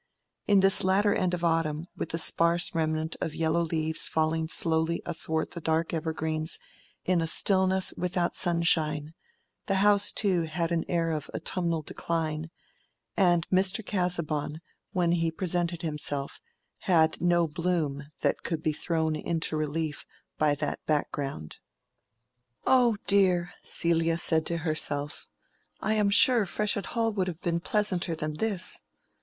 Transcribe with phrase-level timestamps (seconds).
[0.47, 5.03] In this latter end of autumn, with a sparse remnant of yellow leaves falling slowly
[5.05, 6.57] athwart the dark evergreens
[7.05, 9.13] in a stillness without sunshine,
[9.67, 12.49] the house too had an air of autumnal decline,
[13.15, 13.85] and Mr.
[13.85, 14.59] Casaubon,
[14.91, 16.39] when he presented himself,
[16.79, 21.57] had no bloom that could be thrown into relief by that background.
[22.65, 25.27] "Oh dear!" Celia said to herself,
[25.79, 28.81] "I am sure Freshitt Hall would have been pleasanter than this."